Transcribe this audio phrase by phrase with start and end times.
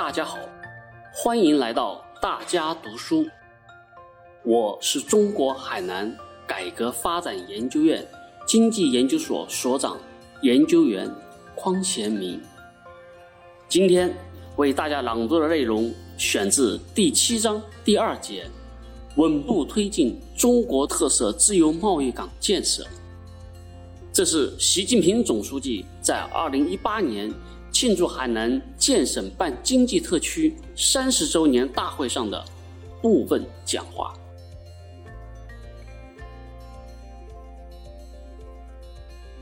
[0.00, 0.38] 大家好，
[1.12, 3.26] 欢迎来到大家读书。
[4.42, 6.10] 我是中国海南
[6.46, 8.02] 改革发展研究院
[8.46, 9.98] 经济研究所所长、
[10.40, 11.06] 研究员
[11.54, 12.40] 匡贤明。
[13.68, 14.10] 今天
[14.56, 18.46] 为大家朗读的内容选自第七章第二节：
[19.16, 22.86] 稳步推进中国特色自由贸易港建设。
[24.10, 27.30] 这是习近平总书记在二零一八年。
[27.72, 32.44] 庆祝海南建省办经济特区三十周年大会上的
[33.00, 34.12] 部分讲话。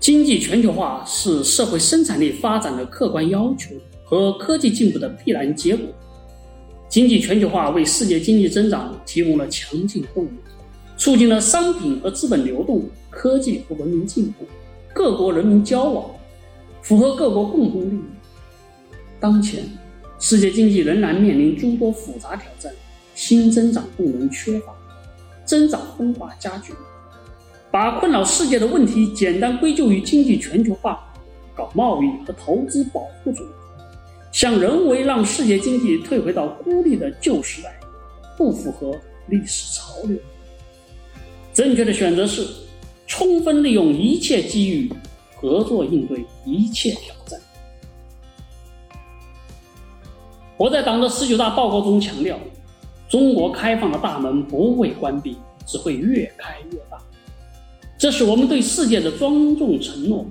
[0.00, 3.70] 经济全球化是社会生产力发展的客观要求
[4.04, 5.86] 和科技进步的必然结果。
[6.88, 10.30] 经济全球化为世界经济增长提供了强劲动力，
[10.98, 14.44] 促进了商品和资本流动、科技和文明进步、
[14.92, 16.10] 各国人民交往。
[16.82, 18.02] 符合各国共同利益。
[19.18, 19.64] 当前，
[20.18, 22.72] 世界经济仍然面临诸多复杂挑战，
[23.14, 24.74] 新增长动能缺乏，
[25.44, 26.72] 增长分化加剧。
[27.70, 31.10] 把困扰世界的问题简单归咎于经济全球化、
[31.54, 33.48] 搞贸易和投资保护主义，
[34.30, 37.80] 想人为让世界经济退回到孤立的旧时代，
[38.36, 38.94] 不符合
[39.28, 40.18] 历史潮流。
[41.54, 42.46] 正确的选择是
[43.06, 44.92] 充分利用一切机遇。
[45.42, 47.38] 合作应对一切挑战。
[50.56, 52.38] 我在党的十九大报告中强调，
[53.08, 56.96] 中国开放的大门不会关闭，只会越开越大。
[57.98, 60.24] 这是我们对世界的庄重承诺。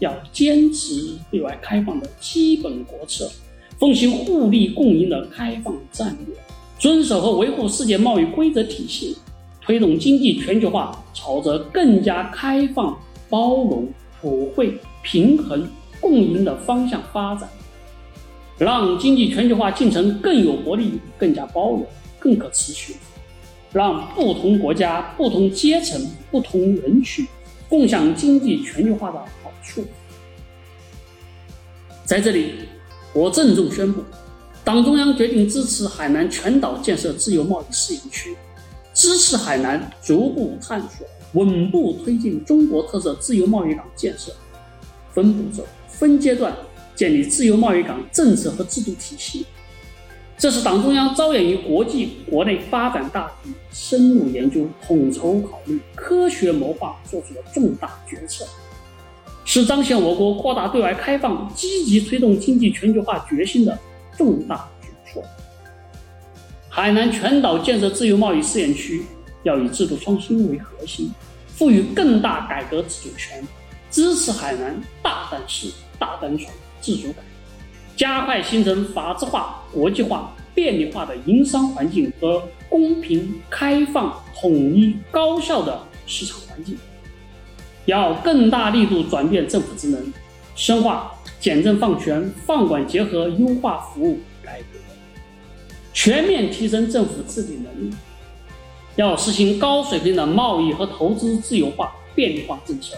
[0.00, 3.30] 要坚持对外开放的基本国策，
[3.78, 6.34] 奉行互利共赢的开放战略，
[6.80, 9.16] 遵守和维护世界贸易规则体系，
[9.62, 12.98] 推动经济全球化朝着更加开放、
[13.30, 13.88] 包容。
[14.24, 17.46] 普惠、平衡、共赢的方向发展，
[18.56, 21.86] 让经济全球化进程更有活力、更加包容、
[22.18, 22.96] 更可持续，
[23.70, 26.00] 让不同国家、不同阶层、
[26.30, 27.26] 不同人群
[27.68, 29.84] 共享经济全球化的好处。
[32.06, 32.54] 在这里，
[33.12, 34.02] 我郑重宣布，
[34.64, 38.34] 党中央决定支持海南全岛建设自由贸易试验区，
[38.94, 41.06] 支持海南逐步探索。
[41.34, 44.32] 稳步推进中国特色自由贸易港建设，
[45.12, 46.52] 分步骤、分阶段
[46.96, 49.46] 建立自由贸易港政策和制度体系。
[50.36, 58.44] 这是党中央着眼于国际、国内发展大局，深入研究、统筹考虑、科学谋划做出的重大决策，
[59.44, 63.78] 是彰显我国扩大对外开放、积极推动经济全球化决心的
[64.18, 65.22] 重大举措。
[66.68, 69.02] 海南全岛建设自由贸易试验区。
[69.44, 71.10] 要以制度创新为核心，
[71.46, 73.46] 赋予更大改革自主权，
[73.90, 77.22] 支持海南大胆试、大胆闯、自主改，
[77.96, 86.76] 加快形成法治化、国际化、便利化的营商环境和公平、开放、统一、高效的市场环境。
[87.86, 90.12] 要更大力度转变政府职能，
[90.56, 94.78] 深化简政放权、放管结合、优化服务改革，
[95.92, 97.94] 全面提升政府治理能力。
[98.96, 102.96] 要实行高水平的贸易和投资自由化、便利化政策，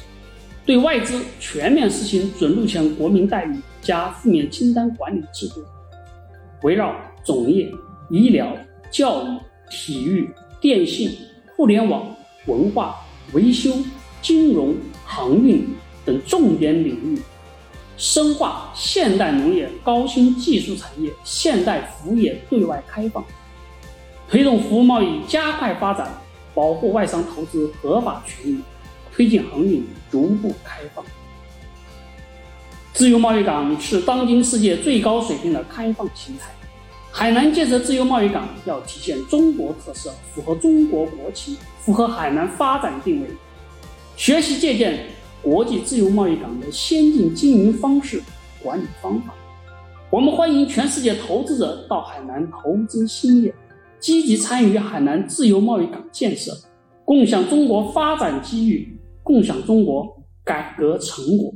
[0.67, 5.65] 对外资全面实行准入前国民待遇加负面清单管理制度，
[6.62, 7.73] 围绕种业、
[8.11, 8.55] 医疗、
[8.91, 9.39] 教育、
[9.71, 10.29] 体育、
[10.61, 11.17] 电信、
[11.56, 12.15] 互联网、
[12.45, 12.97] 文化、
[13.33, 13.73] 维修、
[14.21, 15.67] 金融、航运
[16.05, 17.19] 等重点领域，
[17.97, 23.25] 深化现代农业、高新技术产业、现代服务业对外开放。
[24.28, 26.12] 推动服务贸易加快发展，
[26.53, 28.60] 保护外商投资合法权益，
[29.14, 31.04] 推进航运逐步开放。
[32.92, 36.50] 自由贸易港是当今世界最高水平的开放形态。
[37.12, 43.28] 海南建设自由贸易港要体现中国特色，符合中国国情，符合海南发展定位，
[44.16, 45.06] 学习借鉴
[45.41, 48.20] 国际自由贸易港的先进经营方式、
[48.62, 49.32] 管理方法。
[50.11, 53.55] 我们欢迎全世界投资者到海南投资兴业。
[53.98, 56.52] 积极参与海南自由贸易港建设，
[57.04, 61.52] 共享中国发展机遇，共享中国改革成果。